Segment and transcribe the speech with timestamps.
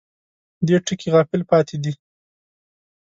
[0.67, 1.93] دې ټکي غافل پاتې دي.